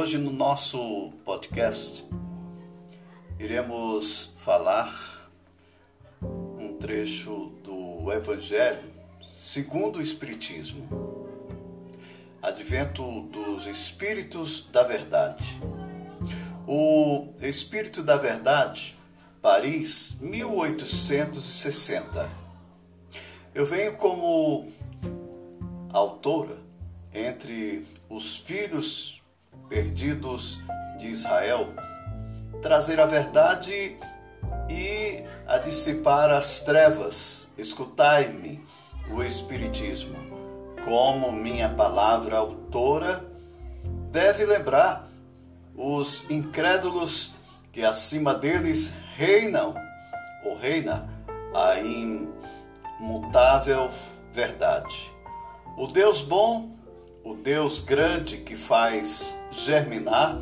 Hoje 0.00 0.16
no 0.16 0.32
nosso 0.32 1.12
podcast 1.26 2.06
iremos 3.38 4.32
falar 4.38 5.30
um 6.22 6.78
trecho 6.78 7.52
do 7.62 8.10
Evangelho 8.10 8.90
segundo 9.38 9.98
o 9.98 10.02
Espiritismo. 10.02 11.28
Advento 12.40 13.02
dos 13.24 13.66
Espíritos 13.66 14.66
da 14.72 14.84
Verdade. 14.84 15.60
O 16.66 17.34
Espírito 17.42 18.02
da 18.02 18.16
Verdade, 18.16 18.96
Paris, 19.42 20.16
1860. 20.18 22.26
Eu 23.54 23.66
venho 23.66 23.98
como 23.98 24.66
autora 25.92 26.56
entre 27.12 27.84
os 28.08 28.38
filhos 28.38 29.19
perdidos 29.68 30.60
de 30.98 31.08
Israel, 31.08 31.72
trazer 32.60 33.00
a 33.00 33.06
verdade 33.06 33.96
e 34.68 35.24
a 35.46 35.58
dissipar 35.58 36.30
as 36.30 36.60
trevas. 36.60 37.48
Escutai-me, 37.56 38.64
o 39.10 39.22
Espiritismo, 39.22 40.16
como 40.84 41.32
minha 41.32 41.68
palavra 41.68 42.36
autora, 42.36 43.24
deve 44.10 44.44
lembrar 44.44 45.08
os 45.74 46.28
incrédulos 46.30 47.34
que 47.72 47.84
acima 47.84 48.34
deles 48.34 48.92
reinam, 49.16 49.74
ou 50.44 50.56
reina, 50.56 51.08
a 51.54 51.78
imutável 53.00 53.90
verdade. 54.32 55.12
O 55.76 55.86
Deus 55.86 56.20
bom 56.22 56.80
o 57.24 57.34
Deus 57.34 57.80
grande 57.80 58.38
que 58.38 58.56
faz 58.56 59.36
germinar 59.50 60.38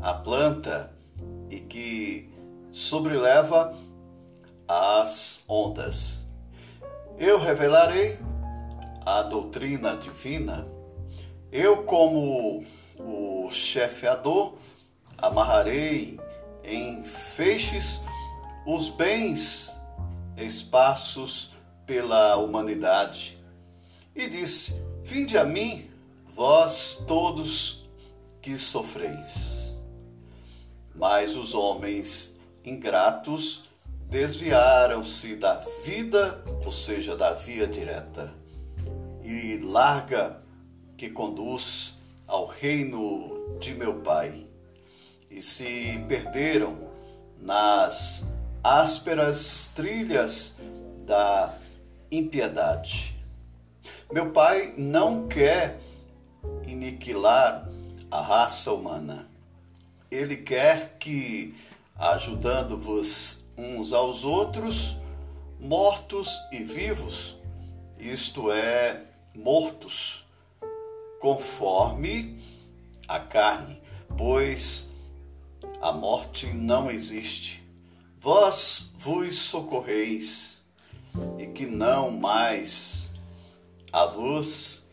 a 0.00 0.14
planta 0.14 0.92
e 1.50 1.60
que 1.60 2.30
sobreleva 2.72 3.74
as 4.68 5.42
ondas. 5.48 6.24
Eu 7.18 7.38
revelarei 7.38 8.18
a 9.04 9.22
doutrina 9.22 9.96
divina. 9.96 10.66
Eu, 11.50 11.84
como 11.84 12.64
o 12.98 13.48
chefeador, 13.50 14.54
amarrarei 15.16 16.20
em 16.62 17.02
feixes 17.04 18.02
os 18.66 18.88
bens 18.88 19.72
espaços 20.36 21.52
pela 21.86 22.36
humanidade. 22.36 23.38
E 24.14 24.28
disse: 24.28 24.80
Vinde 25.02 25.38
a 25.38 25.44
mim, 25.44 25.88
vós 26.34 27.02
todos 27.06 27.85
que 28.46 28.56
sofreis. 28.56 29.74
Mas 30.94 31.34
os 31.34 31.52
homens 31.52 32.36
ingratos 32.64 33.64
desviaram-se 34.08 35.34
da 35.34 35.56
vida, 35.84 36.44
ou 36.64 36.70
seja, 36.70 37.16
da 37.16 37.32
via 37.32 37.66
direta, 37.66 38.32
e 39.24 39.58
larga 39.58 40.40
que 40.96 41.10
conduz 41.10 41.96
ao 42.24 42.46
reino 42.46 43.58
de 43.58 43.74
meu 43.74 43.94
Pai, 43.94 44.46
e 45.28 45.42
se 45.42 46.00
perderam 46.06 46.78
nas 47.40 48.24
ásperas 48.62 49.72
trilhas 49.74 50.54
da 51.00 51.52
impiedade. 52.12 53.16
Meu 54.12 54.30
pai 54.30 54.72
não 54.78 55.26
quer 55.26 55.80
aniquilar 56.64 57.74
a 58.16 58.22
raça 58.22 58.72
humana. 58.72 59.28
Ele 60.10 60.38
quer 60.38 60.96
que, 60.98 61.54
ajudando-vos 61.98 63.40
uns 63.58 63.92
aos 63.92 64.24
outros, 64.24 64.96
mortos 65.60 66.34
e 66.50 66.64
vivos, 66.64 67.36
isto 67.98 68.50
é, 68.50 69.04
mortos, 69.34 70.24
conforme 71.20 72.40
a 73.06 73.20
carne, 73.20 73.82
pois 74.16 74.88
a 75.82 75.92
morte 75.92 76.46
não 76.46 76.90
existe. 76.90 77.62
Vós 78.18 78.92
vos 78.96 79.36
socorreis, 79.36 80.56
e 81.38 81.48
que 81.48 81.66
não 81.66 82.10
mais 82.10 83.10
a 83.92 84.06
voz 84.06 84.85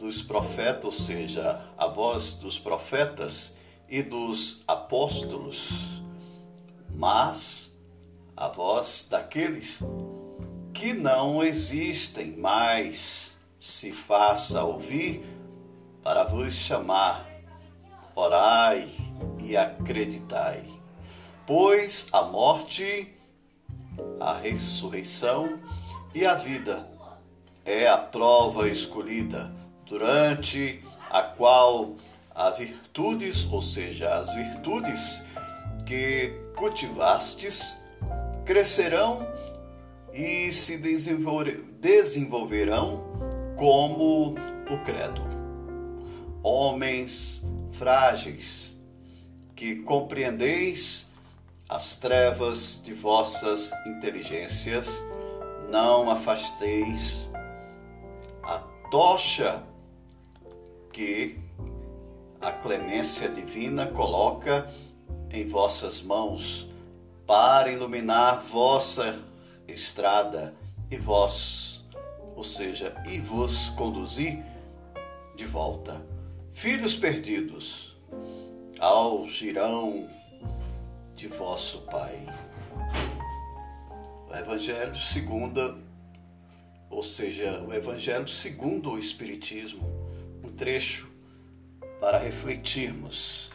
dos 0.00 0.22
profetas, 0.22 0.84
ou 0.84 0.90
seja, 0.90 1.62
a 1.76 1.86
voz 1.86 2.32
dos 2.32 2.58
profetas 2.58 3.52
e 3.86 4.02
dos 4.02 4.62
apóstolos, 4.66 6.02
mas 6.94 7.76
a 8.34 8.48
voz 8.48 9.06
daqueles 9.10 9.80
que 10.72 10.94
não 10.94 11.42
existem 11.44 12.38
mais 12.38 13.38
se 13.58 13.92
faça 13.92 14.64
ouvir 14.64 15.22
para 16.02 16.24
vos 16.24 16.54
chamar. 16.54 17.28
Orai 18.14 18.88
e 19.44 19.56
acreditai, 19.56 20.66
pois 21.46 22.08
a 22.12 22.22
morte, 22.22 23.14
a 24.18 24.34
ressurreição 24.34 25.60
e 26.14 26.26
a 26.26 26.34
vida 26.34 26.88
é 27.64 27.88
a 27.88 27.96
prova 27.96 28.68
escolhida, 28.68 29.59
durante 29.90 30.82
a 31.10 31.20
qual 31.22 31.96
as 32.32 32.56
virtudes, 32.56 33.46
ou 33.50 33.60
seja, 33.60 34.14
as 34.14 34.32
virtudes 34.32 35.20
que 35.84 36.32
cultivastes, 36.56 37.80
crescerão 38.46 39.26
e 40.14 40.52
se 40.52 40.78
desenvolverão 40.78 43.02
como 43.56 44.36
o 44.70 44.78
credo. 44.84 45.22
Homens 46.42 47.44
frágeis, 47.72 48.78
que 49.56 49.76
compreendeis 49.82 51.08
as 51.68 51.96
trevas 51.96 52.80
de 52.82 52.94
vossas 52.94 53.70
inteligências, 53.86 55.04
não 55.68 56.10
afasteis 56.10 57.28
tocha 58.90 59.62
que 60.92 61.38
a 62.40 62.52
clemência 62.52 63.28
divina 63.28 63.86
coloca 63.86 64.68
em 65.30 65.46
vossas 65.46 66.02
mãos 66.02 66.68
para 67.26 67.70
iluminar 67.70 68.40
vossa 68.40 69.18
estrada 69.68 70.54
e 70.90 70.96
vós, 70.96 71.84
ou 72.34 72.42
seja, 72.42 72.94
e 73.06 73.18
vos 73.18 73.68
conduzir 73.70 74.42
de 75.36 75.46
volta. 75.46 76.04
Filhos 76.52 76.96
perdidos, 76.96 77.96
ao 78.78 79.26
girão 79.26 80.08
de 81.14 81.28
vosso 81.28 81.82
Pai. 81.82 82.26
O 84.28 84.34
Evangelho 84.34 84.96
segundo 84.96 85.90
ou 86.90 87.04
seja, 87.04 87.62
o 87.62 87.72
Evangelho 87.72 88.26
segundo 88.26 88.90
o 88.90 88.98
Espiritismo, 88.98 89.80
um 90.50 90.54
trecho 90.54 91.08
para 92.00 92.18
refletirmos. 92.18 93.52